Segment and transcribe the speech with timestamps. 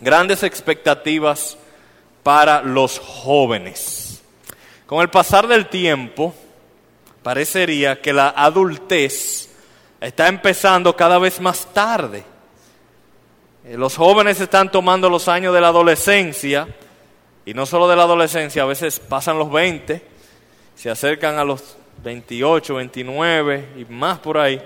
[0.00, 1.56] grandes expectativas
[2.22, 4.22] para los jóvenes.
[4.86, 6.34] Con el pasar del tiempo,
[7.22, 9.48] parecería que la adultez
[10.00, 12.24] está empezando cada vez más tarde.
[13.64, 16.68] Eh, los jóvenes están tomando los años de la adolescencia,
[17.46, 20.02] y no solo de la adolescencia, a veces pasan los 20,
[20.74, 24.60] se acercan a los 28, 29 y más por ahí,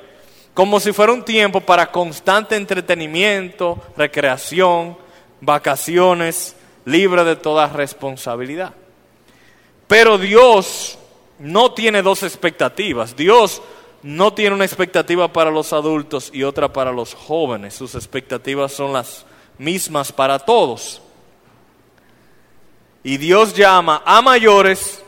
[0.54, 4.96] como si fuera un tiempo para constante entretenimiento, recreación,
[5.40, 8.74] vacaciones, libre de toda responsabilidad.
[9.86, 10.98] Pero Dios
[11.38, 13.16] no tiene dos expectativas.
[13.16, 13.62] Dios
[14.02, 17.74] no tiene una expectativa para los adultos y otra para los jóvenes.
[17.74, 19.24] Sus expectativas son las
[19.58, 21.02] mismas para todos.
[23.02, 25.02] Y Dios llama a mayores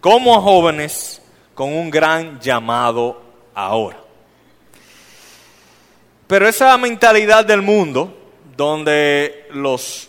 [0.00, 1.20] como a jóvenes
[1.54, 3.22] con un gran llamado
[3.54, 3.98] ahora.
[6.26, 8.16] Pero esa mentalidad del mundo,
[8.56, 10.08] donde los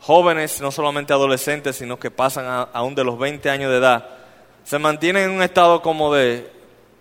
[0.00, 4.06] jóvenes, no solamente adolescentes, sino que pasan aún de los 20 años de edad,
[4.64, 6.50] se mantienen en un estado como de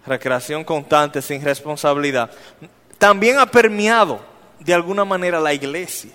[0.05, 2.31] recreación constante, sin responsabilidad,
[2.97, 4.19] también ha permeado
[4.59, 6.11] de alguna manera la iglesia.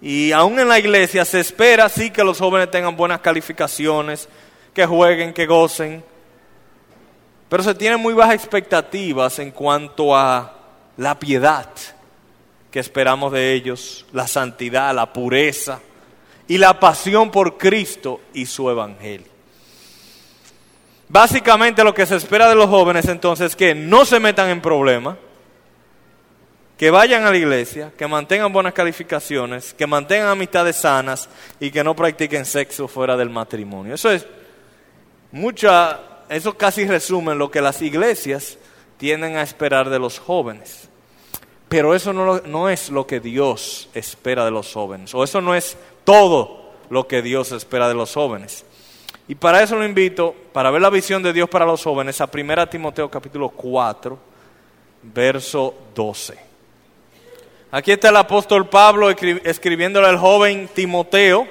[0.00, 4.28] Y aún en la iglesia se espera sí que los jóvenes tengan buenas calificaciones,
[4.74, 6.04] que jueguen, que gocen,
[7.48, 10.54] pero se tienen muy bajas expectativas en cuanto a
[10.96, 11.68] la piedad
[12.72, 15.80] que esperamos de ellos, la santidad, la pureza
[16.48, 19.30] y la pasión por Cristo y su Evangelio.
[21.06, 24.62] Básicamente lo que se espera de los jóvenes entonces es que no se metan en
[24.62, 25.18] problemas,
[26.78, 31.28] que vayan a la iglesia, que mantengan buenas calificaciones, que mantengan amistades sanas
[31.60, 33.94] y que no practiquen sexo fuera del matrimonio.
[33.94, 34.26] Eso es
[35.30, 38.56] mucha, eso casi resume lo que las iglesias
[38.96, 40.88] tienden a esperar de los jóvenes.
[41.72, 45.54] Pero eso no, no es lo que Dios espera de los jóvenes, o eso no
[45.54, 48.66] es todo lo que Dios espera de los jóvenes.
[49.26, 52.28] Y para eso lo invito, para ver la visión de Dios para los jóvenes, a
[52.30, 54.18] 1 Timoteo capítulo 4,
[55.14, 56.36] verso 12.
[57.70, 61.48] Aquí está el apóstol Pablo escribiéndole al joven Timoteo.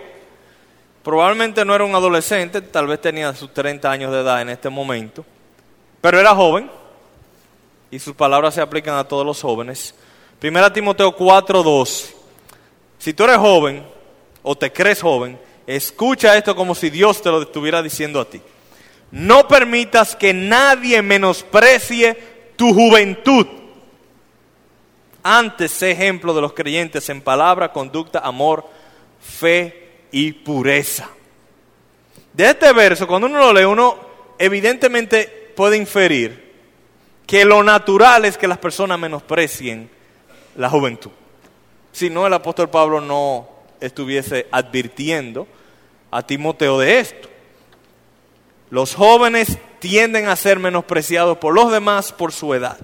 [1.02, 4.70] Probablemente no era un adolescente, tal vez tenía sus 30 años de edad en este
[4.70, 5.26] momento,
[6.00, 6.70] pero era joven
[7.90, 9.96] y sus palabras se aplican a todos los jóvenes.
[10.42, 12.16] 1 Timoteo 4, 12.
[12.98, 13.84] Si tú eres joven
[14.42, 15.38] o te crees joven,
[15.68, 18.42] Escucha esto como si Dios te lo estuviera diciendo a ti.
[19.12, 22.18] No permitas que nadie menosprecie
[22.56, 23.48] tu juventud.
[25.24, 28.68] Antes sé ejemplo de los creyentes en palabra, conducta, amor,
[29.22, 31.10] fe y pureza.
[32.34, 33.98] De este verso, cuando uno lo lee, uno
[34.40, 36.52] evidentemente puede inferir
[37.28, 39.90] que lo natural es que las personas menosprecien
[40.56, 41.12] la juventud.
[41.92, 43.48] Si no, el apóstol Pablo no
[43.80, 45.48] estuviese advirtiendo
[46.10, 47.30] a Timoteo de esto.
[48.70, 52.80] Los jóvenes tienden a ser menospreciados por los demás por su edad.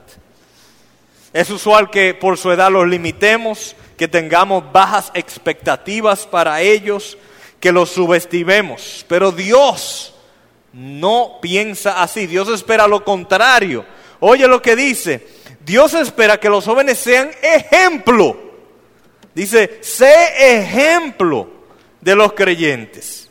[1.32, 7.18] Es usual que por su edad los limitemos, que tengamos bajas expectativas para ellos,
[7.60, 9.06] que los subestimemos.
[9.08, 10.14] Pero Dios
[10.74, 12.28] no piensa así.
[12.28, 13.86] Dios espera lo contrario.
[14.20, 15.28] Oye lo que dice.
[15.68, 18.40] Dios espera que los jóvenes sean ejemplo.
[19.36, 21.50] Dice, sé ejemplo
[22.00, 23.30] de los creyentes.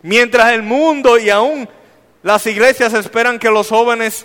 [0.00, 1.68] Mientras el mundo y aún
[2.22, 4.24] las iglesias esperan que los jóvenes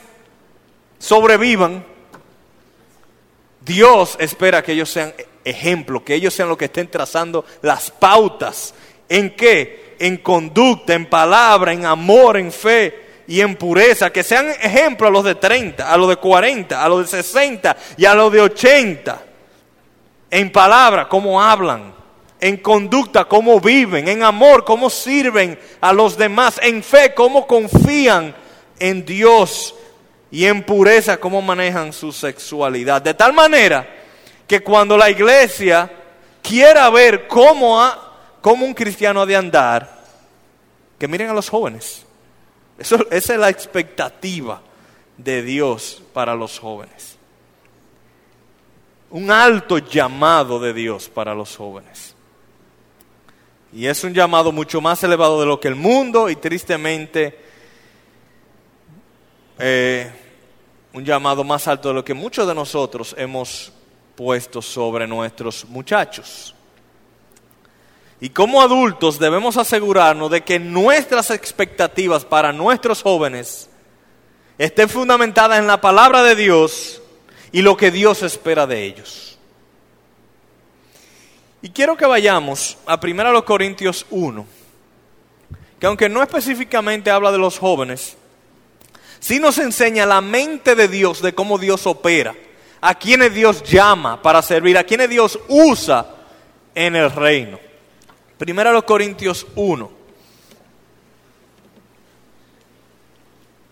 [0.97, 1.85] sobrevivan,
[3.59, 5.13] Dios espera que ellos sean
[5.43, 8.73] ejemplo, que ellos sean los que estén trazando las pautas.
[9.09, 9.97] ¿En qué?
[9.99, 14.09] En conducta, en palabra, en amor, en fe y en pureza.
[14.09, 17.77] Que sean ejemplo a los de 30, a los de 40, a los de 60
[17.97, 19.21] y a los de 80.
[20.31, 21.95] En palabra, cómo hablan
[22.39, 28.35] en conducta, cómo viven, en amor, cómo sirven a los demás, en fe, cómo confían
[28.77, 29.73] en Dios
[30.29, 33.01] y en pureza, cómo manejan su sexualidad.
[33.01, 33.87] De tal manera
[34.45, 35.91] que cuando la iglesia
[36.41, 37.81] quiera ver cómo,
[38.43, 40.03] un cristiano ha de andar,
[40.99, 42.04] que miren a los jóvenes.
[42.77, 44.61] Esa es la expectativa
[45.17, 47.17] de Dios para los jóvenes.
[49.09, 52.15] Un alto llamado de Dios para los jóvenes.
[53.71, 57.37] Y es un llamado mucho más elevado de lo que el mundo y tristemente
[59.59, 60.11] eh,
[60.93, 63.71] un llamado más alto de lo que muchos de nosotros hemos
[64.15, 66.54] puesto sobre nuestros muchachos.
[68.19, 73.69] Y como adultos debemos asegurarnos de que nuestras expectativas para nuestros jóvenes
[74.57, 77.01] estén fundamentadas en la palabra de Dios
[77.51, 79.37] y lo que Dios espera de ellos.
[81.61, 84.45] Y quiero que vayamos a 1 Corintios 1,
[85.79, 88.17] que aunque no específicamente habla de los jóvenes,
[89.19, 92.35] sí nos enseña la mente de Dios, de cómo Dios opera,
[92.81, 96.05] a quienes Dios llama para servir, a quienes Dios usa
[96.75, 97.59] en el reino.
[98.39, 99.91] 1 Corintios 1.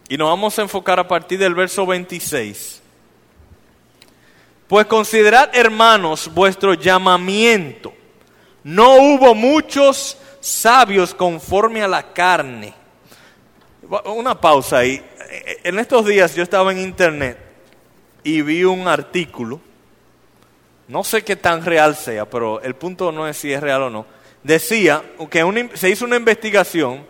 [0.09, 2.81] Y nos vamos a enfocar a partir del verso 26.
[4.67, 7.93] Pues considerad, hermanos, vuestro llamamiento.
[8.63, 12.73] No hubo muchos sabios conforme a la carne.
[14.05, 15.03] Una pausa ahí.
[15.63, 17.37] En estos días yo estaba en internet
[18.23, 19.59] y vi un artículo,
[20.87, 23.89] no sé qué tan real sea, pero el punto no es si es real o
[23.89, 24.05] no.
[24.43, 27.05] Decía que se hizo una investigación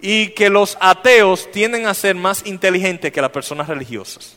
[0.00, 4.36] y que los ateos tienden a ser más inteligentes que las personas religiosas.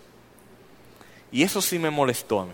[1.31, 2.53] Y eso sí me molestó a mí.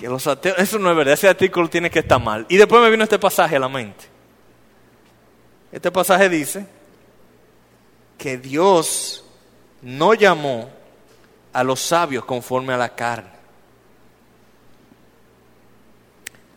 [0.00, 2.46] Que los ateos, eso no es verdad, ese artículo tiene que estar mal.
[2.48, 4.06] Y después me vino este pasaje a la mente.
[5.70, 6.66] Este pasaje dice
[8.16, 9.24] que Dios
[9.82, 10.70] no llamó
[11.52, 13.30] a los sabios conforme a la carne,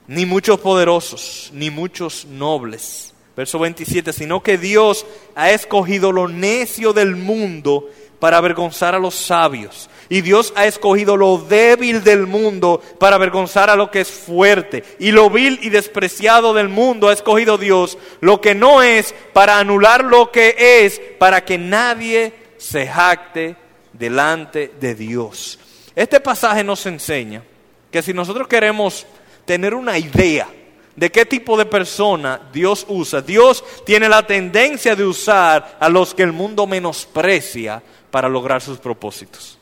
[0.07, 3.13] ni muchos poderosos, ni muchos nobles.
[3.36, 5.06] Verso 27, sino que Dios
[5.36, 7.88] ha escogido lo necio del mundo
[8.19, 9.89] para avergonzar a los sabios.
[10.09, 14.83] Y Dios ha escogido lo débil del mundo para avergonzar a lo que es fuerte.
[15.00, 19.59] Y lo vil y despreciado del mundo ha escogido Dios lo que no es para
[19.59, 23.56] anular lo que es, para que nadie se jacte
[23.94, 25.59] delante de Dios.
[25.95, 27.44] Este pasaje nos enseña
[27.92, 29.06] que si nosotros queremos
[29.47, 30.47] tener una idea
[30.95, 36.13] de qué tipo de persona Dios usa, Dios tiene la tendencia de usar a los
[36.13, 39.57] que el mundo menosprecia para lograr sus propósitos.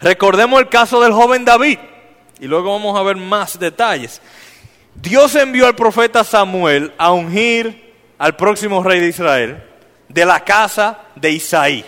[0.00, 1.78] Recordemos el caso del joven David
[2.40, 4.22] y luego vamos a ver más detalles.
[4.94, 9.62] Dios envió al profeta Samuel a ungir al próximo rey de Israel
[10.08, 11.84] de la casa de Isaí,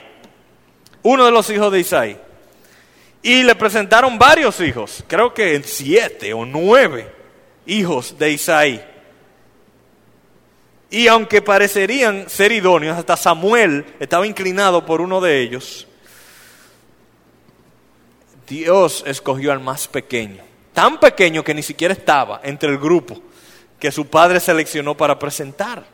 [1.03, 2.19] uno de los hijos de Isaí.
[3.23, 7.13] Y le presentaron varios hijos, creo que siete o nueve
[7.67, 8.83] hijos de Isaí.
[10.91, 15.87] Y aunque parecerían ser idóneos, hasta Samuel estaba inclinado por uno de ellos,
[18.49, 23.23] Dios escogió al más pequeño, tan pequeño que ni siquiera estaba entre el grupo
[23.79, 25.85] que su padre seleccionó para presentar.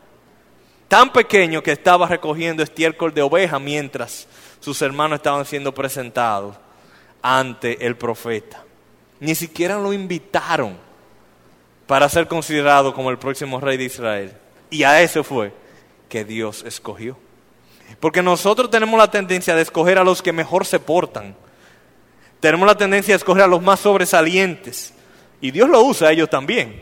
[0.88, 4.26] Tan pequeño que estaba recogiendo estiércol de oveja mientras
[4.61, 6.56] sus hermanos estaban siendo presentados
[7.28, 8.62] ante el profeta.
[9.19, 10.76] Ni siquiera lo invitaron
[11.88, 14.32] para ser considerado como el próximo rey de Israel.
[14.70, 15.52] Y a ese fue
[16.08, 17.19] que Dios escogió.
[17.99, 21.34] Porque nosotros tenemos la tendencia de escoger a los que mejor se portan.
[22.38, 24.94] Tenemos la tendencia de escoger a los más sobresalientes.
[25.40, 26.81] Y Dios lo usa a ellos también.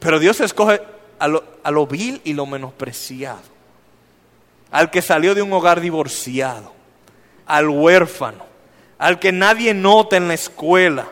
[0.00, 0.82] Pero Dios escoge
[1.20, 3.42] a lo, a lo vil y lo menospreciado.
[4.72, 6.72] Al que salió de un hogar divorciado.
[7.46, 8.49] Al huérfano.
[9.00, 11.08] Al que nadie nota en la escuela.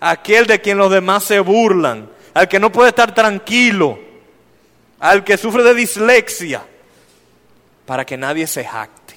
[0.00, 2.08] Aquel de quien los demás se burlan.
[2.32, 3.98] Al que no puede estar tranquilo
[5.02, 6.64] al que sufre de dislexia,
[7.84, 9.14] para que nadie se jacte.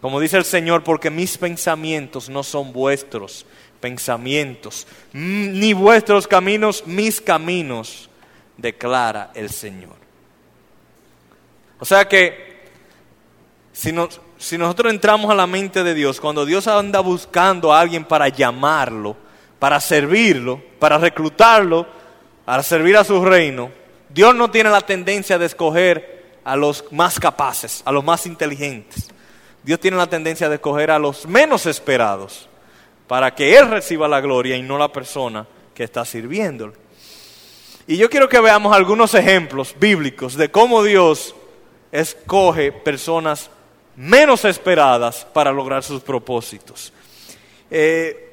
[0.00, 3.46] Como dice el Señor, porque mis pensamientos no son vuestros
[3.80, 8.10] pensamientos, ni vuestros caminos mis caminos,
[8.56, 9.94] declara el Señor.
[11.78, 12.64] O sea que
[13.72, 13.94] si,
[14.38, 18.28] si nosotros entramos a la mente de Dios, cuando Dios anda buscando a alguien para
[18.28, 19.16] llamarlo,
[19.58, 21.86] para servirlo, para reclutarlo,
[22.44, 23.70] para servir a su reino,
[24.08, 29.08] Dios no tiene la tendencia de escoger a los más capaces, a los más inteligentes.
[29.62, 32.48] Dios tiene la tendencia de escoger a los menos esperados
[33.08, 36.74] para que Él reciba la gloria y no la persona que está sirviéndole.
[37.88, 41.34] Y yo quiero que veamos algunos ejemplos bíblicos de cómo Dios
[41.92, 43.50] escoge personas
[43.96, 46.92] menos esperadas para lograr sus propósitos.
[47.70, 48.32] Eh,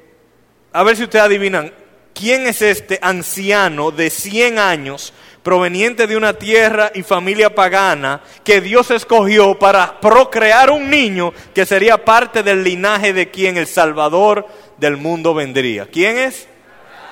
[0.72, 1.72] a ver si ustedes adivinan,
[2.12, 5.12] ¿quién es este anciano de 100 años
[5.44, 11.66] proveniente de una tierra y familia pagana que Dios escogió para procrear un niño que
[11.66, 15.86] sería parte del linaje de quien el Salvador del mundo vendría.
[15.86, 16.48] ¿Quién es?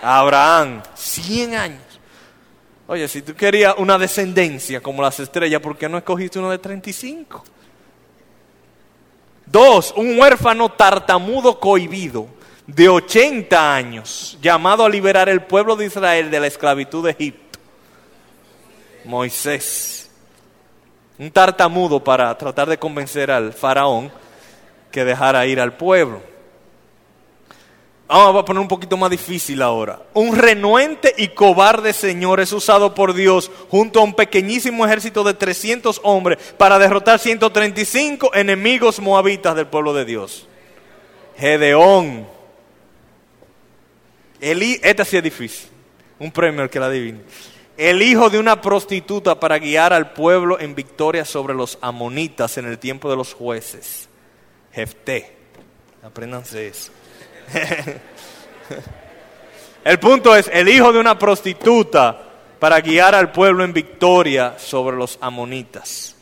[0.03, 1.83] Abraham, 100 años.
[2.87, 6.59] Oye, si tú querías una descendencia como las estrellas, ¿por qué no escogiste uno de
[6.59, 7.45] 35?
[9.53, 12.27] Dos, un huérfano tartamudo cohibido
[12.67, 17.59] de 80 años, llamado a liberar el pueblo de Israel de la esclavitud de Egipto.
[19.05, 20.11] Moisés,
[21.19, 24.11] un tartamudo para tratar de convencer al faraón
[24.91, 26.23] que dejara ir al pueblo.
[28.09, 30.03] Vamos a poner un poquito más difícil ahora.
[30.13, 35.35] Un renuente y cobarde señor es usado por Dios junto a un pequeñísimo ejército de
[35.35, 40.47] 300 hombres para derrotar 135 enemigos moabitas del pueblo de Dios.
[41.39, 42.27] Gedeón.
[44.41, 45.71] Eli, esta sí es difícil.
[46.19, 47.21] Un premio al que la adivine.
[47.77, 52.67] El hijo de una prostituta para guiar al pueblo en victoria sobre los amonitas en
[52.67, 54.09] el tiempo de los jueces.
[54.73, 55.37] Jefté.
[56.03, 56.93] Apréndanse eso.
[59.85, 62.19] el punto es el hijo de una prostituta
[62.59, 66.17] para guiar al pueblo en victoria sobre los amonitas.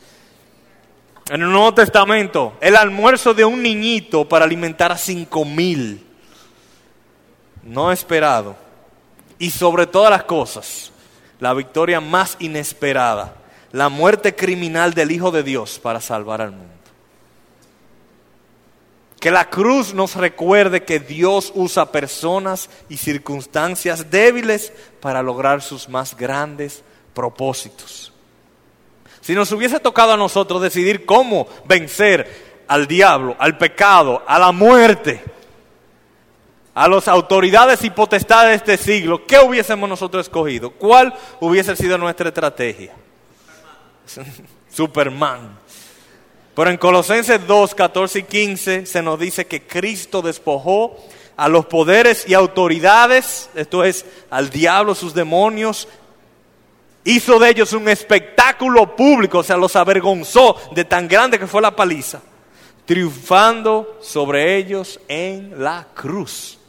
[1.29, 6.05] En el Nuevo Testamento, el almuerzo de un niñito para alimentar a cinco mil.
[7.63, 8.55] No esperado.
[9.37, 10.91] Y sobre todas las cosas,
[11.39, 13.35] la victoria más inesperada,
[13.71, 16.80] la muerte criminal del Hijo de Dios para salvar al mundo.
[19.21, 25.87] Que la cruz nos recuerde que Dios usa personas y circunstancias débiles para lograr sus
[25.87, 28.11] más grandes propósitos.
[29.21, 34.51] Si nos hubiese tocado a nosotros decidir cómo vencer al diablo, al pecado, a la
[34.51, 35.23] muerte,
[36.73, 40.71] a las autoridades y potestades de este siglo, ¿qué hubiésemos nosotros escogido?
[40.71, 42.95] ¿Cuál hubiese sido nuestra estrategia?
[44.73, 45.60] Superman.
[46.61, 50.95] Pero en Colosenses 2, 14 y 15 se nos dice que Cristo despojó
[51.35, 55.87] a los poderes y autoridades, esto es, al diablo, sus demonios,
[57.03, 61.63] hizo de ellos un espectáculo público, o sea, los avergonzó de tan grande que fue
[61.63, 62.21] la paliza,
[62.85, 66.59] triunfando sobre ellos en la cruz.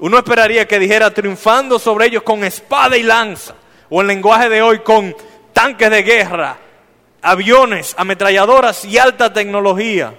[0.00, 3.54] Uno esperaría que dijera triunfando sobre ellos con espada y lanza,
[3.88, 5.14] o en lenguaje de hoy con
[5.52, 6.58] tanques de guerra,
[7.22, 10.14] aviones, ametralladoras y alta tecnología.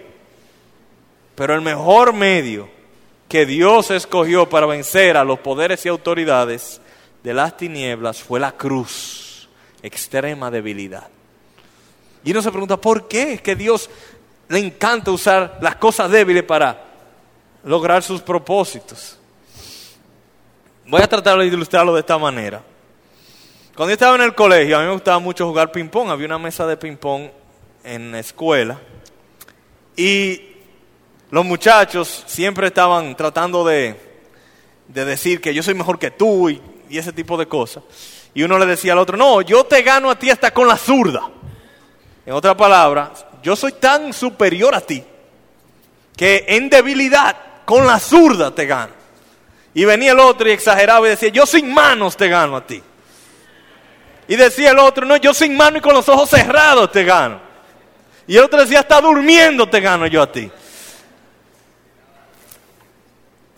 [1.36, 2.70] Pero el mejor medio
[3.28, 6.82] que Dios escogió para vencer a los poderes y autoridades
[7.24, 9.50] de las tinieblas fue la cruz,
[9.82, 11.08] extrema debilidad.
[12.24, 13.90] Y uno se pregunta, ¿por qué es que Dios
[14.50, 16.84] le encanta usar las cosas débiles para
[17.64, 19.18] lograr sus propósitos?
[20.86, 22.62] Voy a tratar de ilustrarlo de esta manera.
[23.76, 26.10] Cuando yo estaba en el colegio, a mí me gustaba mucho jugar ping-pong.
[26.10, 27.30] Había una mesa de ping-pong
[27.86, 28.78] en la escuela.
[29.96, 30.42] Y
[31.30, 33.96] los muchachos siempre estaban tratando de,
[34.88, 37.84] decir que yo soy mejor que tú y, y, ese tipo de cosas.
[38.34, 40.76] Y uno le decía al otro, no, yo te gano a ti hasta con la
[40.76, 41.30] zurda.
[42.26, 45.02] En otras palabras, yo soy tan superior a ti
[46.18, 48.94] que en debilidad con la zurda te gano.
[49.74, 52.84] Y venía el otro y exageraba y decía, yo sin manos te gano a ti.
[54.32, 57.38] Y decía el otro, no, yo sin mano y con los ojos cerrados te gano.
[58.26, 60.50] Y el otro decía, está durmiendo te gano yo a ti.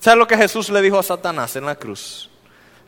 [0.02, 2.28] ¿Sabes lo que Jesús le dijo a Satanás en la cruz?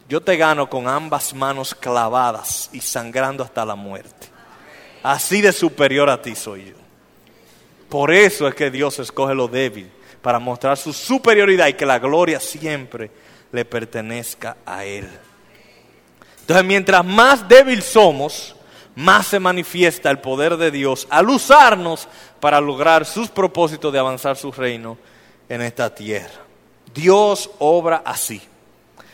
[0.09, 4.29] Yo te gano con ambas manos clavadas y sangrando hasta la muerte.
[5.03, 6.75] Así de superior a ti soy yo.
[7.87, 9.91] Por eso es que Dios escoge lo débil,
[10.23, 13.11] para mostrar su superioridad y que la gloria siempre
[13.51, 15.07] le pertenezca a Él.
[16.45, 18.55] Entonces, mientras más débil somos,
[18.93, 22.07] más se manifiesta el poder de Dios al usarnos
[22.39, 24.95] para lograr sus propósitos de avanzar su reino
[25.49, 26.45] en esta tierra.
[26.93, 28.43] Dios obra así.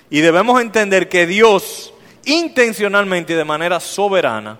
[0.10, 1.94] Y debemos entender que Dios
[2.26, 4.60] intencionalmente y de manera soberana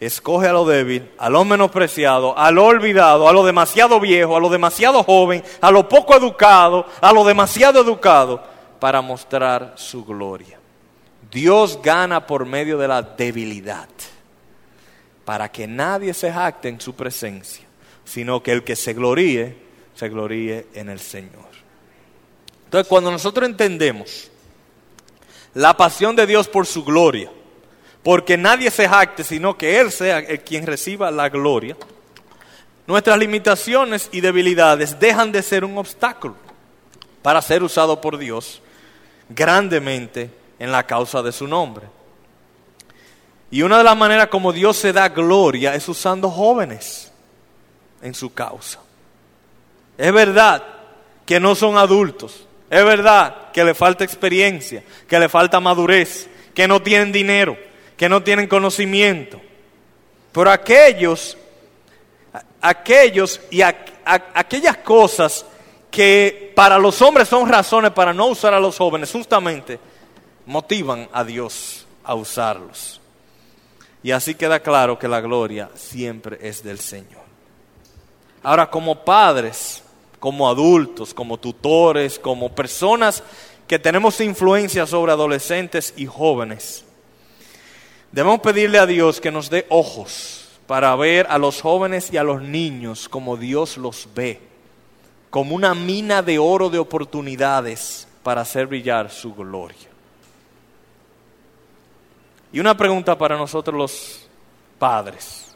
[0.00, 4.40] escoge a lo débil, a lo menospreciado, a lo olvidado, a lo demasiado viejo, a
[4.40, 8.42] lo demasiado joven, a lo poco educado, a lo demasiado educado,
[8.80, 10.59] para mostrar su gloria.
[11.30, 13.88] Dios gana por medio de la debilidad,
[15.24, 17.64] para que nadie se jacte en su presencia,
[18.04, 19.56] sino que el que se gloríe,
[19.94, 21.50] se gloríe en el Señor.
[22.64, 24.30] Entonces, cuando nosotros entendemos
[25.54, 27.30] la pasión de Dios por su gloria,
[28.02, 31.76] porque nadie se jacte, sino que Él sea el quien reciba la gloria,
[32.86, 36.34] nuestras limitaciones y debilidades dejan de ser un obstáculo
[37.22, 38.62] para ser usado por Dios
[39.28, 40.30] grandemente
[40.60, 41.86] en la causa de su nombre.
[43.50, 47.10] Y una de las maneras como Dios se da gloria es usando jóvenes
[48.02, 48.78] en su causa.
[49.98, 50.62] Es verdad
[51.26, 52.46] que no son adultos.
[52.68, 57.56] Es verdad que le falta experiencia, que le falta madurez, que no tienen dinero,
[57.96, 59.40] que no tienen conocimiento.
[60.30, 61.36] Pero aquellos,
[62.60, 65.44] aquellos y aquellas cosas
[65.90, 69.80] que para los hombres son razones para no usar a los jóvenes, justamente
[70.50, 73.00] motivan a Dios a usarlos.
[74.02, 77.22] Y así queda claro que la gloria siempre es del Señor.
[78.42, 79.84] Ahora, como padres,
[80.18, 83.22] como adultos, como tutores, como personas
[83.68, 86.84] que tenemos influencia sobre adolescentes y jóvenes.
[88.10, 92.24] Debemos pedirle a Dios que nos dé ojos para ver a los jóvenes y a
[92.24, 94.40] los niños como Dios los ve,
[95.30, 99.89] como una mina de oro de oportunidades para hacer brillar su gloria.
[102.52, 104.28] Y una pregunta para nosotros los
[104.78, 105.54] padres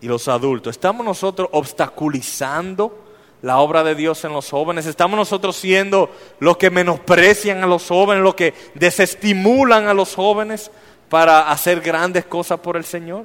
[0.00, 0.72] y los adultos.
[0.72, 3.04] ¿Estamos nosotros obstaculizando
[3.40, 4.84] la obra de Dios en los jóvenes?
[4.84, 10.70] ¿Estamos nosotros siendo los que menosprecian a los jóvenes, los que desestimulan a los jóvenes
[11.08, 13.24] para hacer grandes cosas por el Señor?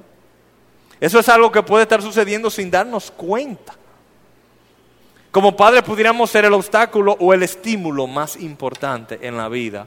[1.02, 3.76] Eso es algo que puede estar sucediendo sin darnos cuenta.
[5.32, 9.86] Como padres pudiéramos ser el obstáculo o el estímulo más importante en la vida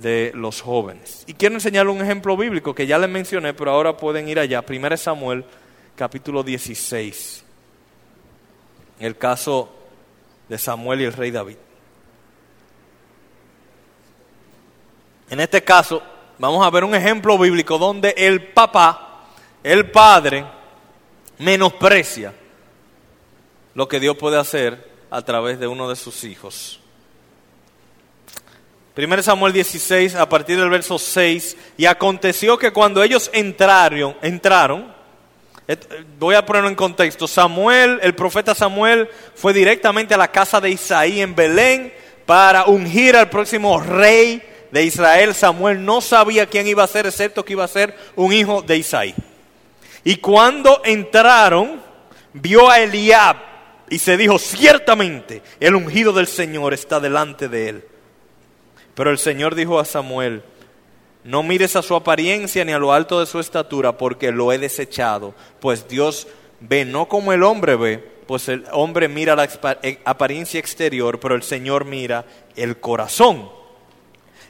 [0.00, 1.24] de los jóvenes.
[1.26, 4.64] Y quiero enseñarle un ejemplo bíblico que ya les mencioné, pero ahora pueden ir allá.
[4.66, 5.44] 1 Samuel
[5.96, 7.44] capítulo 16,
[9.00, 9.74] el caso
[10.48, 11.56] de Samuel y el rey David.
[15.30, 16.02] En este caso,
[16.38, 19.26] vamos a ver un ejemplo bíblico donde el papá,
[19.62, 20.46] el padre,
[21.38, 22.32] menosprecia
[23.74, 26.80] lo que Dios puede hacer a través de uno de sus hijos.
[28.98, 34.98] 1 Samuel 16, a partir del verso 6, y aconteció que cuando ellos entraron, entraron,
[36.18, 37.28] Voy a ponerlo en contexto.
[37.28, 41.92] Samuel, el profeta Samuel, fue directamente a la casa de Isaí en Belén
[42.24, 45.34] para ungir al próximo rey de Israel.
[45.34, 48.78] Samuel no sabía quién iba a ser, excepto que iba a ser un hijo de
[48.78, 49.14] Isaí.
[50.04, 51.82] Y cuando entraron,
[52.32, 53.36] vio a Eliab
[53.90, 57.84] y se dijo, ciertamente el ungido del Señor está delante de él.
[58.98, 60.42] Pero el Señor dijo a Samuel,
[61.22, 64.58] no mires a su apariencia ni a lo alto de su estatura, porque lo he
[64.58, 65.36] desechado.
[65.60, 66.26] Pues Dios
[66.58, 69.48] ve no como el hombre ve, pues el hombre mira la
[69.82, 72.24] eh, apariencia exterior, pero el Señor mira
[72.56, 73.48] el corazón.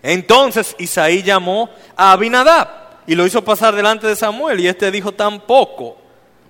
[0.02, 2.68] Entonces Isaí llamó a Abinadab
[3.06, 5.98] y lo hizo pasar delante de Samuel, y este dijo, tampoco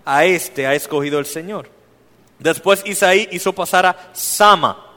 [0.05, 1.69] a este ha escogido el Señor.
[2.39, 4.88] Después Isaí hizo pasar a Sama,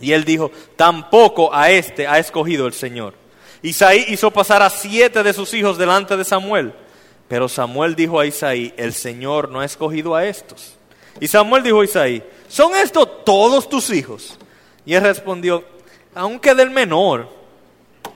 [0.00, 3.14] y él dijo, tampoco a este ha escogido el Señor.
[3.62, 6.72] Isaí hizo pasar a siete de sus hijos delante de Samuel.
[7.28, 10.76] Pero Samuel dijo a Isaí, el Señor no ha escogido a estos.
[11.18, 14.38] Y Samuel dijo a Isaí, ¿son estos todos tus hijos?
[14.84, 15.64] Y él respondió,
[16.14, 17.28] aunque del menor,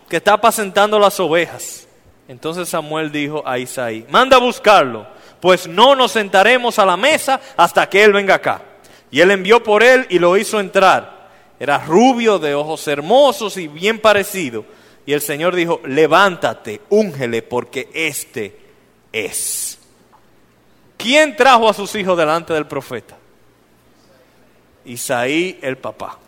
[0.08, 1.88] que está apacentando las ovejas.
[2.28, 5.06] Entonces Samuel dijo a Isaí, manda a buscarlo,
[5.40, 8.62] pues no nos sentaremos a la mesa hasta que él venga acá.
[9.10, 11.19] Y él envió por él y lo hizo entrar.
[11.60, 14.64] Era rubio, de ojos hermosos y bien parecido
[15.06, 18.58] y el Señor dijo, levántate, úngele, porque este
[19.12, 19.78] es.
[20.96, 23.16] ¿Quién trajo a sus hijos delante del profeta?
[24.84, 26.18] Isaí el papá.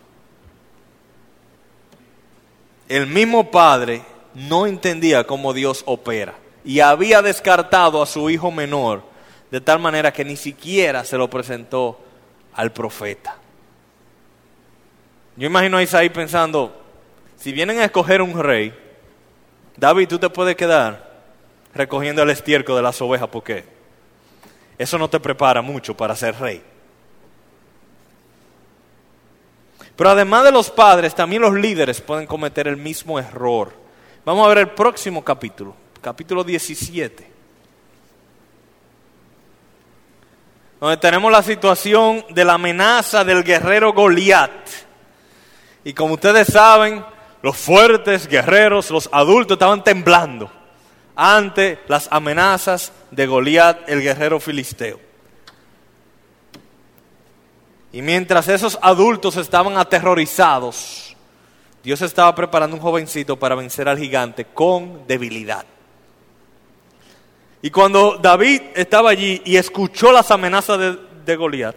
[2.88, 4.02] El mismo padre
[4.34, 9.04] no entendía cómo Dios opera y había descartado a su hijo menor
[9.50, 12.00] de tal manera que ni siquiera se lo presentó
[12.54, 13.36] al profeta.
[15.36, 16.82] Yo imagino a Isaí pensando,
[17.36, 18.74] si vienen a escoger un rey,
[19.76, 21.10] David, tú te puedes quedar
[21.74, 23.64] recogiendo el estiércol de las ovejas porque
[24.78, 26.62] eso no te prepara mucho para ser rey.
[29.96, 33.72] Pero además de los padres, también los líderes pueden cometer el mismo error.
[34.24, 37.30] Vamos a ver el próximo capítulo, capítulo 17.
[40.80, 44.50] Donde tenemos la situación de la amenaza del guerrero Goliat.
[45.84, 47.04] Y como ustedes saben,
[47.42, 50.50] los fuertes guerreros, los adultos estaban temblando
[51.14, 54.98] ante las amenazas de Goliat, el guerrero filisteo.
[57.92, 61.14] Y mientras esos adultos estaban aterrorizados,
[61.82, 65.66] Dios estaba preparando un jovencito para vencer al gigante con debilidad.
[67.60, 71.76] Y cuando David estaba allí y escuchó las amenazas de, Goliat,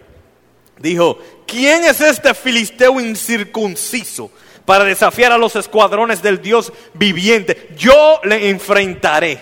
[0.78, 4.30] dijo, ¿quién es este filisteo incircunciso
[4.66, 7.70] para desafiar a los escuadrones del Dios viviente.
[7.78, 9.40] Yo le enfrentaré.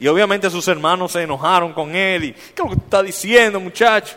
[0.00, 2.24] Y obviamente sus hermanos se enojaron con él.
[2.24, 4.16] Y, ¿Qué es lo que está diciendo, muchacho?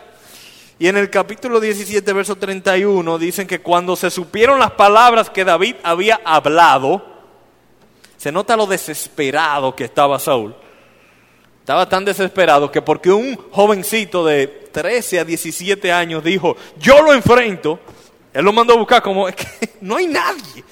[0.78, 5.44] Y en el capítulo 17, verso 31, dicen que cuando se supieron las palabras que
[5.44, 7.04] David había hablado,
[8.16, 10.56] se nota lo desesperado que estaba Saúl.
[11.66, 17.12] Estaba tan desesperado que porque un jovencito de 13 a 17 años dijo, yo lo
[17.12, 17.80] enfrento,
[18.32, 20.62] él lo mandó a buscar como, es que no hay nadie.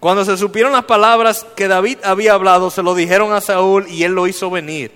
[0.00, 4.02] Cuando se supieron las palabras que David había hablado, se lo dijeron a Saúl y
[4.02, 4.92] él lo hizo venir.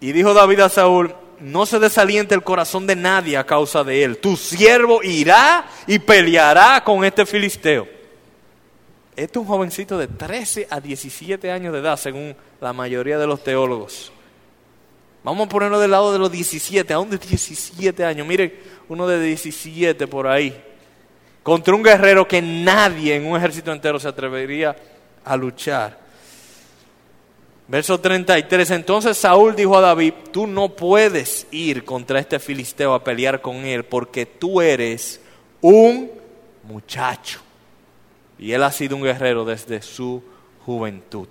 [0.00, 4.04] Y dijo David a Saúl, no se desaliente el corazón de nadie a causa de
[4.04, 4.16] él.
[4.16, 7.99] Tu siervo irá y peleará con este filisteo.
[9.20, 13.26] Este es un jovencito de 13 a 17 años de edad, según la mayoría de
[13.26, 14.10] los teólogos.
[15.22, 18.26] Vamos a ponerlo del lado de los 17, aún de 17 años.
[18.26, 20.58] Miren, uno de 17 por ahí.
[21.42, 24.74] Contra un guerrero que nadie en un ejército entero se atrevería
[25.22, 25.98] a luchar.
[27.68, 28.70] Verso 33.
[28.70, 33.56] Entonces Saúl dijo a David, tú no puedes ir contra este filisteo a pelear con
[33.66, 35.20] él porque tú eres
[35.60, 36.10] un
[36.62, 37.49] muchacho.
[38.40, 40.22] Y él ha sido un guerrero desde su
[40.64, 41.28] juventud.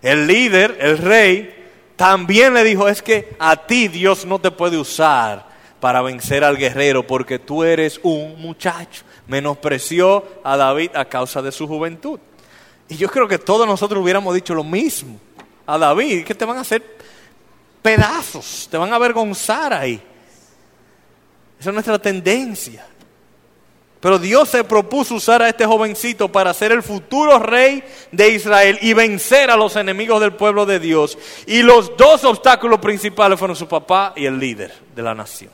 [0.00, 1.54] El líder, el rey,
[1.96, 5.46] también le dijo, es que a ti Dios no te puede usar
[5.80, 9.04] para vencer al guerrero porque tú eres un muchacho.
[9.26, 12.18] Menospreció a David a causa de su juventud.
[12.88, 15.20] Y yo creo que todos nosotros hubiéramos dicho lo mismo
[15.66, 16.82] a David, que te van a hacer
[17.82, 20.02] pedazos, te van a avergonzar ahí.
[21.60, 22.86] Esa es nuestra tendencia.
[24.04, 28.78] Pero Dios se propuso usar a este jovencito para ser el futuro rey de Israel
[28.82, 31.16] y vencer a los enemigos del pueblo de Dios.
[31.46, 35.50] Y los dos obstáculos principales fueron su papá y el líder de la nación.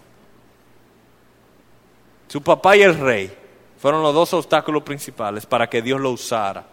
[2.27, 3.33] Su papá y el rey
[3.79, 6.67] fueron los dos obstáculos principales para que Dios lo usara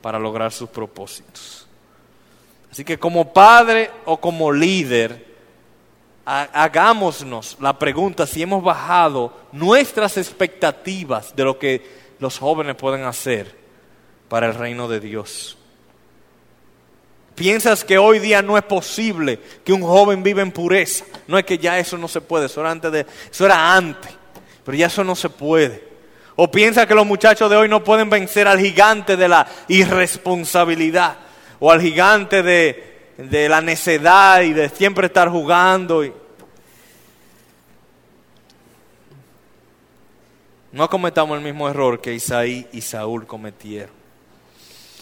[0.00, 1.66] para lograr sus propósitos.
[2.70, 5.31] Así que como padre o como líder,
[6.24, 13.56] hagámonos la pregunta si hemos bajado nuestras expectativas de lo que los jóvenes pueden hacer
[14.28, 15.58] para el reino de Dios.
[17.34, 21.04] ¿Piensas que hoy día no es posible que un joven viva en pureza?
[21.26, 24.22] No es que ya eso no se puede, eso era antes, eso era antes
[24.64, 25.82] pero ya eso no se puede.
[26.36, 31.16] O piensas que los muchachos de hoy no pueden vencer al gigante de la irresponsabilidad
[31.60, 36.02] o al gigante de, de la necedad y de siempre estar jugando.
[40.72, 43.94] No cometamos el mismo error que Isaí y Saúl cometieron.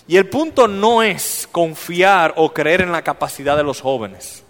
[0.08, 4.42] Y el punto no es confiar o creer en la capacidad de los jóvenes,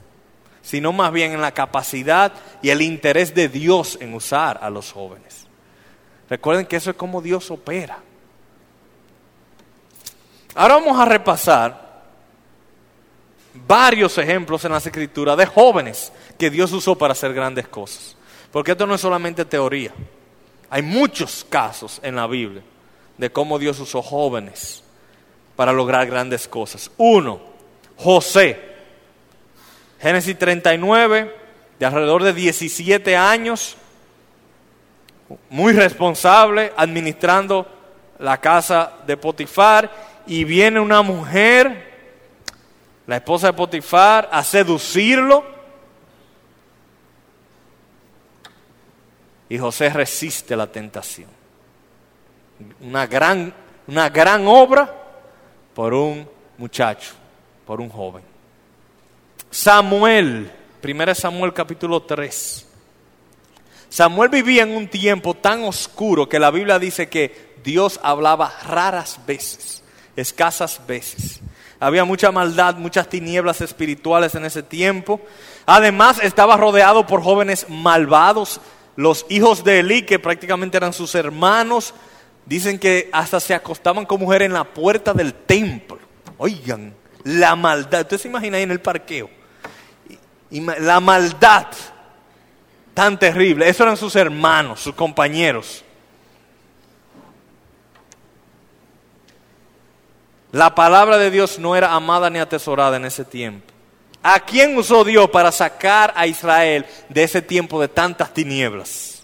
[0.63, 4.91] sino más bien en la capacidad y el interés de Dios en usar a los
[4.91, 5.47] jóvenes.
[6.31, 7.99] Recuerden que eso es como Dios opera.
[10.55, 11.90] Ahora vamos a repasar
[13.55, 18.17] varios ejemplos en las escrituras de jóvenes que Dios usó para hacer grandes cosas.
[18.53, 19.93] Porque esto no es solamente teoría.
[20.69, 22.63] Hay muchos casos en la Biblia
[23.17, 24.83] de cómo Dios usó jóvenes
[25.57, 26.91] para lograr grandes cosas.
[26.97, 27.41] Uno,
[27.97, 28.71] José.
[30.01, 31.37] Génesis 39,
[31.79, 33.77] de alrededor de 17 años,
[35.51, 37.67] muy responsable, administrando
[38.19, 39.91] la casa de Potifar,
[40.27, 41.90] y viene una mujer
[43.11, 45.45] la esposa de Potifar, a seducirlo.
[49.49, 51.29] Y José resiste la tentación.
[52.81, 53.53] Una gran,
[53.89, 54.95] una gran obra
[55.75, 56.25] por un
[56.57, 57.15] muchacho,
[57.67, 58.23] por un joven.
[59.51, 60.49] Samuel,
[60.81, 62.69] 1 Samuel capítulo 3.
[63.89, 69.19] Samuel vivía en un tiempo tan oscuro que la Biblia dice que Dios hablaba raras
[69.27, 69.83] veces,
[70.15, 71.41] escasas veces.
[71.81, 75.19] Había mucha maldad, muchas tinieblas espirituales en ese tiempo.
[75.65, 78.61] Además estaba rodeado por jóvenes malvados,
[78.97, 81.95] los hijos de Elí, que prácticamente eran sus hermanos.
[82.45, 85.99] Dicen que hasta se acostaban con mujeres en la puerta del templo.
[86.37, 88.03] Oigan, la maldad.
[88.03, 89.31] Usted se imagina ahí en el parqueo.
[90.51, 91.69] La maldad
[92.93, 93.69] tan terrible.
[93.69, 95.83] Esos eran sus hermanos, sus compañeros.
[100.53, 103.73] La palabra de Dios no era amada ni atesorada en ese tiempo.
[104.23, 109.23] ¿A quién usó Dios para sacar a Israel de ese tiempo de tantas tinieblas?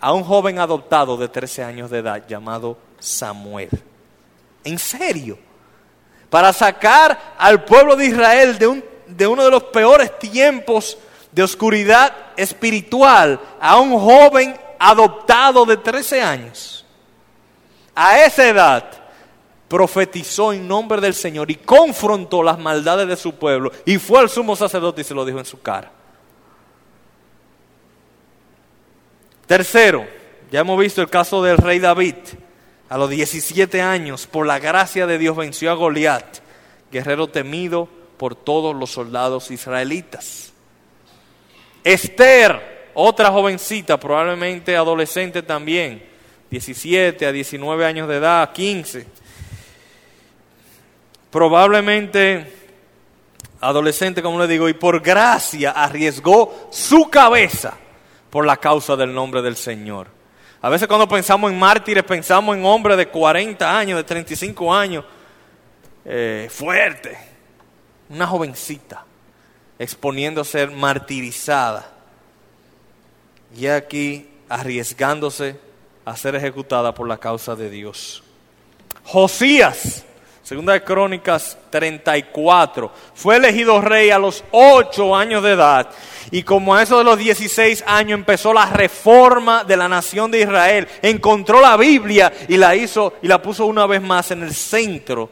[0.00, 3.70] A un joven adoptado de 13 años de edad llamado Samuel.
[4.64, 5.38] ¿En serio?
[6.30, 10.98] Para sacar al pueblo de Israel de, un, de uno de los peores tiempos
[11.32, 16.84] de oscuridad espiritual a un joven adoptado de 13 años.
[17.94, 19.01] A esa edad
[19.72, 24.28] profetizó en nombre del Señor y confrontó las maldades de su pueblo y fue al
[24.28, 25.90] sumo sacerdote y se lo dijo en su cara.
[29.46, 30.06] Tercero,
[30.50, 32.16] ya hemos visto el caso del rey David.
[32.90, 36.40] A los 17 años, por la gracia de Dios, venció a Goliat,
[36.90, 40.52] guerrero temido por todos los soldados israelitas.
[41.82, 46.04] Esther, otra jovencita, probablemente adolescente también,
[46.50, 49.21] 17 a 19 años de edad, 15
[51.32, 52.52] probablemente
[53.60, 57.74] adolescente, como le digo, y por gracia arriesgó su cabeza
[58.30, 60.08] por la causa del nombre del Señor.
[60.60, 65.04] A veces cuando pensamos en mártires, pensamos en hombres de 40 años, de 35 años,
[66.04, 67.16] eh, fuerte,
[68.10, 69.04] una jovencita,
[69.78, 71.90] exponiendo a ser martirizada.
[73.56, 75.58] Y aquí arriesgándose
[76.04, 78.22] a ser ejecutada por la causa de Dios.
[79.04, 80.04] Josías,
[80.52, 85.88] segunda de Crónicas 34, fue elegido rey a los 8 años de edad
[86.30, 90.42] y como a eso de los 16 años empezó la reforma de la nación de
[90.42, 94.52] Israel, encontró la Biblia y la hizo y la puso una vez más en el
[94.52, 95.30] centro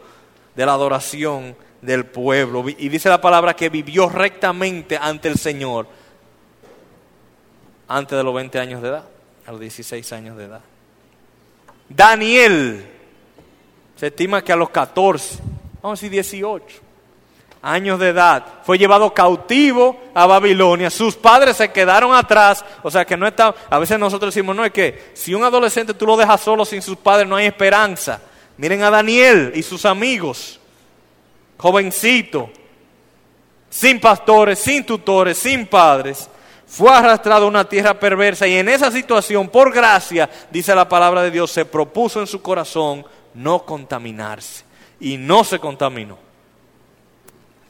[0.57, 2.65] de la adoración del pueblo.
[2.67, 5.87] Y dice la palabra que vivió rectamente ante el Señor
[7.89, 9.05] antes de los 20 años de edad,
[9.45, 10.61] a los 16 años de edad.
[11.91, 13.00] Daniel,
[14.01, 15.41] se estima que a los 14,
[15.83, 16.65] vamos a decir 18
[17.61, 20.89] años de edad, fue llevado cautivo a Babilonia.
[20.89, 23.55] Sus padres se quedaron atrás, o sea que no está.
[23.69, 26.81] A veces nosotros decimos, no es que si un adolescente tú lo dejas solo sin
[26.81, 28.23] sus padres, no hay esperanza.
[28.57, 30.59] Miren a Daniel y sus amigos,
[31.59, 32.49] jovencito,
[33.69, 36.31] sin pastores, sin tutores, sin padres
[36.67, 41.21] fue arrastrado a una tierra perversa y en esa situación, por gracia, dice la palabra
[41.23, 44.65] de Dios, se propuso en su corazón no contaminarse
[44.99, 46.19] y no se contaminó.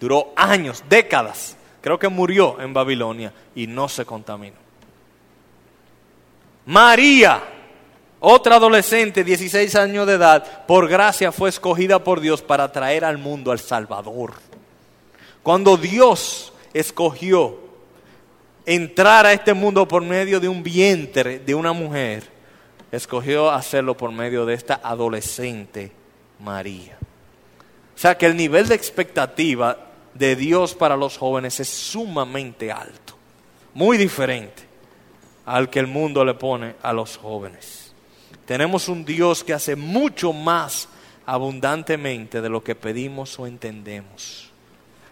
[0.00, 4.56] Duró años, décadas, creo que murió en Babilonia y no se contaminó.
[6.66, 7.42] María,
[8.20, 13.18] otra adolescente, 16 años de edad, por gracia fue escogida por Dios para traer al
[13.18, 14.34] mundo al Salvador.
[15.42, 17.58] Cuando Dios escogió
[18.66, 22.39] entrar a este mundo por medio de un vientre de una mujer,
[22.92, 25.92] escogió hacerlo por medio de esta adolescente
[26.40, 26.98] María.
[27.94, 29.76] O sea que el nivel de expectativa
[30.14, 33.14] de Dios para los jóvenes es sumamente alto,
[33.74, 34.62] muy diferente
[35.46, 37.92] al que el mundo le pone a los jóvenes.
[38.46, 40.88] Tenemos un Dios que hace mucho más
[41.26, 44.50] abundantemente de lo que pedimos o entendemos.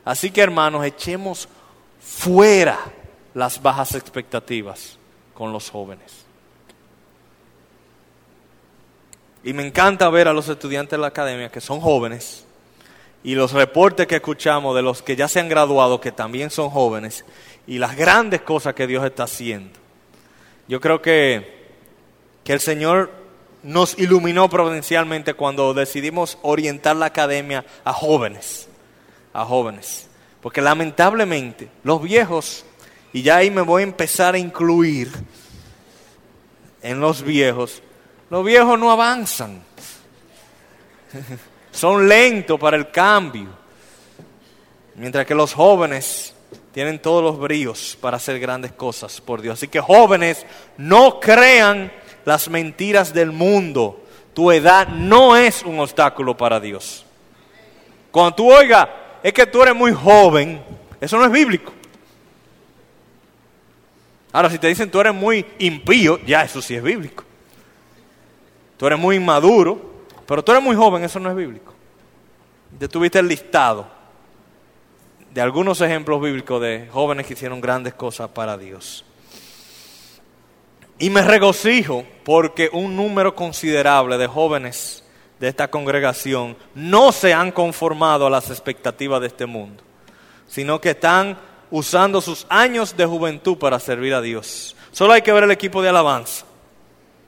[0.05, 1.49] Así que hermanos, echemos
[2.01, 2.79] fuera
[3.35, 4.99] las bajas expectativas
[5.35, 6.28] con los jóvenes.
[9.44, 12.44] Y me encanta ver a los estudiantes de la academia que son jóvenes
[13.22, 16.70] y los reportes que escuchamos de los que ya se han graduado, que también son
[16.70, 17.24] jóvenes,
[17.66, 19.79] y las grandes cosas que Dios está haciendo.
[20.68, 21.66] Yo creo que,
[22.44, 23.11] que el Señor
[23.62, 28.68] nos iluminó providencialmente cuando decidimos orientar la academia a jóvenes,
[29.33, 30.09] a jóvenes.
[30.40, 32.64] Porque lamentablemente los viejos
[33.12, 35.11] y ya ahí me voy a empezar a incluir
[36.83, 37.83] en los viejos.
[38.31, 39.62] Los viejos no avanzan.
[41.73, 43.49] Son lentos para el cambio.
[44.97, 46.35] Mientras que los jóvenes
[46.73, 49.55] tienen todos los bríos para hacer grandes cosas por Dios.
[49.55, 51.93] Así que jóvenes, no crean
[52.25, 54.05] las mentiras del mundo.
[54.35, 57.05] Tu edad no es un obstáculo para Dios.
[58.11, 58.88] Cuando tú oigas,
[59.23, 60.62] es que tú eres muy joven,
[61.01, 61.73] eso no es bíblico.
[64.33, 67.25] Ahora, si te dicen tú eres muy impío, ya eso sí es bíblico.
[68.79, 69.79] Tú eres muy inmaduro,
[70.27, 71.75] pero tú eres muy joven, eso no es bíblico.
[72.79, 73.87] Ya tuviste el listado
[75.35, 79.05] de algunos ejemplos bíblicos de jóvenes que hicieron grandes cosas para Dios.
[80.99, 85.05] Y me regocijo porque un número considerable de jóvenes
[85.38, 89.83] de esta congregación no se han conformado a las expectativas de este mundo,
[90.47, 91.38] sino que están
[91.71, 94.75] usando sus años de juventud para servir a Dios.
[94.91, 96.45] Solo hay que ver el equipo de alabanza.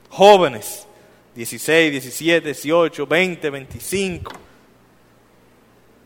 [0.09, 0.85] Jóvenes,
[1.35, 4.31] 16, 17, 18, 20, 25.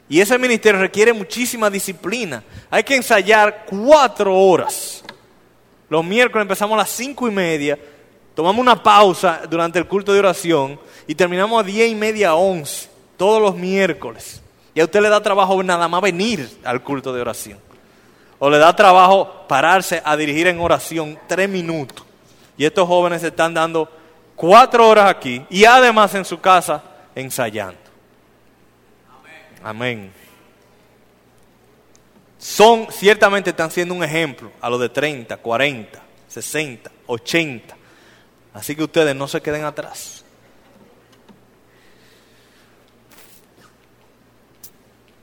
[0.08, 2.44] Y ese ministerio requiere muchísima disciplina.
[2.70, 5.04] Hay que ensayar cuatro horas.
[5.90, 7.78] Los miércoles empezamos a las cinco y media,
[8.34, 12.90] tomamos una pausa durante el culto de oración y terminamos a diez y media, once,
[13.18, 14.42] todos los miércoles.
[14.74, 17.60] Y a usted le da trabajo nada más venir al culto de oración
[18.40, 22.06] o le da trabajo pararse a dirigir en oración tres minutos.
[22.58, 23.90] Y estos jóvenes están dando
[24.36, 26.84] cuatro horas aquí y además en su casa
[27.16, 27.80] ensayando.
[29.64, 30.12] Amén.
[32.38, 37.76] Son, ciertamente están siendo un ejemplo a los de 30, 40, 60, 80.
[38.54, 40.24] Así que ustedes no se queden atrás.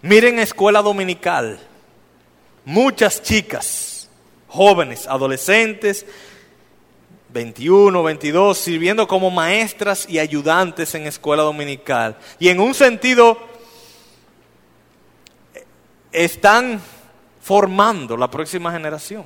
[0.02, 1.60] Miren escuela dominical
[2.64, 4.08] muchas chicas,
[4.48, 6.06] jóvenes, adolescentes,
[7.32, 12.16] 21, 22, sirviendo como maestras y ayudantes en escuela dominical.
[12.38, 13.38] Y en un sentido
[16.12, 16.80] están
[17.40, 19.24] formando la próxima generación.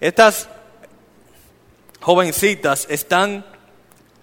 [0.00, 0.48] Estas
[2.00, 3.44] jovencitas están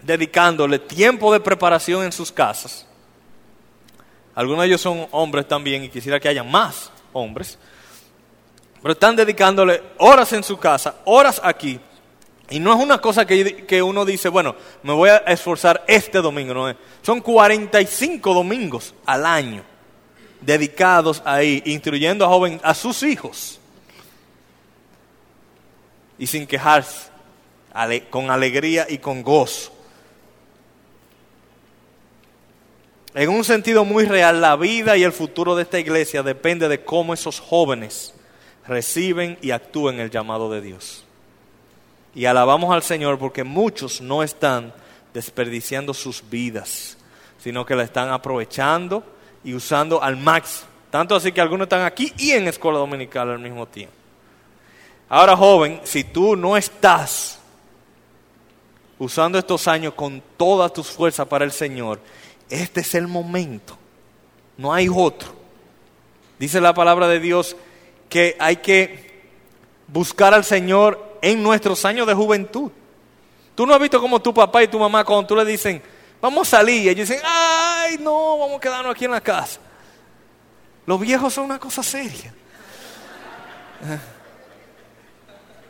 [0.02, 2.86] dedicándole tiempo de preparación en sus casas.
[4.36, 7.58] Algunos de ellos son hombres también y quisiera que haya más hombres.
[8.82, 11.80] Pero están dedicándole horas en su casa, horas aquí.
[12.50, 16.20] Y no es una cosa que, que uno dice, bueno, me voy a esforzar este
[16.20, 16.54] domingo.
[16.54, 19.64] No, son 45 domingos al año
[20.42, 23.60] dedicados ahí, instruyendo a, joven, a sus hijos.
[26.18, 27.10] Y sin quejarse,
[28.10, 29.72] con alegría y con gozo.
[33.14, 36.84] En un sentido muy real, la vida y el futuro de esta iglesia depende de
[36.84, 38.14] cómo esos jóvenes
[38.68, 41.06] reciben y actúen el llamado de Dios.
[42.16, 44.74] Y alabamos al Señor porque muchos no están
[45.14, 46.98] desperdiciando sus vidas,
[47.40, 49.04] sino que la están aprovechando
[49.44, 50.68] y usando al máximo.
[50.90, 53.94] Tanto así que algunos están aquí y en escuela dominical al mismo tiempo.
[55.08, 57.40] Ahora, joven, si tú no estás
[58.98, 62.00] usando estos años con todas tus fuerzas para el Señor,
[62.50, 63.78] este es el momento.
[64.58, 65.30] No hay otro.
[66.38, 67.56] Dice la palabra de Dios
[68.08, 69.10] que hay que
[69.88, 72.72] buscar al Señor en nuestros años de juventud.
[73.56, 75.82] Tú no has visto como tu papá y tu mamá cuando tú le dicen,
[76.22, 79.60] vamos a salir, ellos dicen, ay, no, vamos a quedarnos aquí en la casa.
[80.86, 82.34] Los viejos son una cosa seria.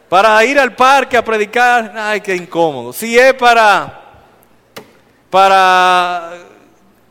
[0.09, 2.93] Para ir al parque a predicar, ay, qué incómodo.
[2.93, 4.01] Si es para,
[5.29, 6.31] para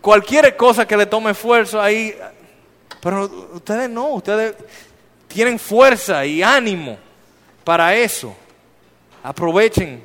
[0.01, 2.17] cualquier cosa que le tome esfuerzo ahí,
[3.01, 4.57] pero ustedes no, ustedes
[5.29, 6.99] tienen fuerza y ánimo
[7.69, 8.35] para eso.
[9.23, 10.03] Aprovechen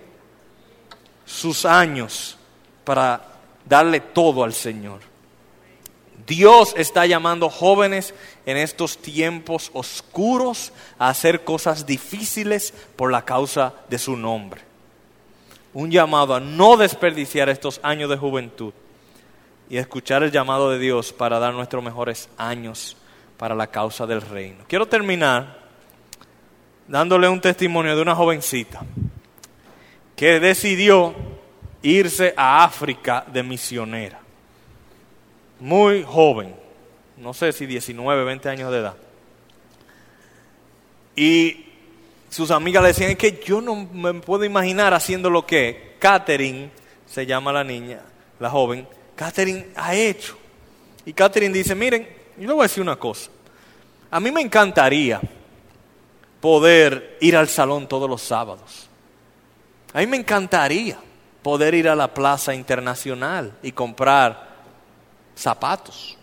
[1.25, 2.37] sus años
[2.83, 3.21] para
[3.63, 4.99] darle todo al Señor.
[6.27, 8.13] Dios está llamando jóvenes
[8.45, 14.59] en estos tiempos oscuros a hacer cosas difíciles por la causa de su nombre.
[15.73, 18.73] Un llamado a no desperdiciar estos años de juventud
[19.69, 22.97] y escuchar el llamado de Dios para dar nuestros mejores años
[23.37, 24.65] para la causa del reino.
[24.67, 25.62] Quiero terminar
[26.87, 28.81] dándole un testimonio de una jovencita
[30.15, 31.13] que decidió
[31.81, 34.19] irse a África de misionera.
[35.59, 36.55] Muy joven,
[37.17, 38.95] no sé si 19, 20 años de edad.
[41.15, 41.65] Y
[42.29, 46.69] sus amigas le decían, es que yo no me puedo imaginar haciendo lo que Catherine,
[47.05, 48.01] se llama la niña,
[48.39, 50.37] la joven, Catherine ha hecho.
[51.05, 53.29] Y Catherine dice, miren, yo le voy a decir una cosa.
[54.09, 55.21] A mí me encantaría
[56.43, 58.89] poder ir al salón todos los sábados.
[59.93, 60.97] A mí me encantaría
[61.41, 64.49] poder ir a la plaza internacional y comprar
[65.37, 66.17] zapatos.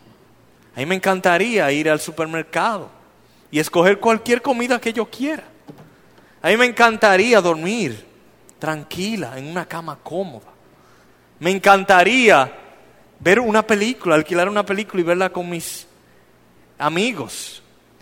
[0.76, 2.90] A mí me encantaría ir al supermercado
[3.50, 5.44] y escoger cualquier comida que yo quiera.
[6.42, 8.04] A mí me encantaría dormir
[8.58, 10.52] tranquila en una cama cómoda.
[11.38, 12.52] Me encantaría
[13.18, 15.86] ver una película, alquilar una película y verla con mis
[16.76, 17.59] amigos.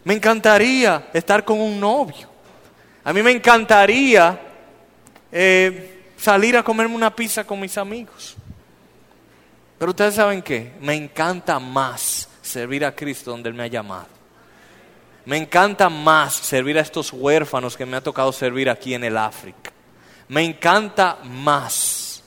[0.09, 2.31] Me encantaría estar con un novio.
[3.05, 4.41] A mí me encantaría
[5.31, 8.35] eh, salir a comerme una pizza con mis amigos.
[9.77, 14.07] Pero ustedes saben qué, me encanta más servir a Cristo donde Él me ha llamado.
[15.27, 19.19] Me encanta más servir a estos huérfanos que me ha tocado servir aquí en el
[19.19, 19.73] África.
[20.29, 22.25] Me encanta más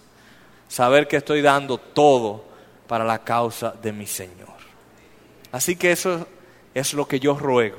[0.68, 2.46] saber que estoy dando todo
[2.86, 4.50] para la causa de mi Señor.
[5.52, 6.28] Así que eso
[6.74, 7.78] es lo que yo ruego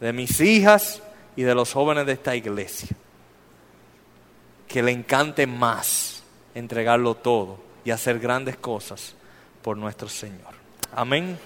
[0.00, 1.02] de mis hijas
[1.36, 2.96] y de los jóvenes de esta iglesia.
[4.66, 6.22] Que le encante más
[6.54, 9.14] entregarlo todo y hacer grandes cosas
[9.62, 10.54] por nuestro Señor.
[10.94, 11.38] Amén.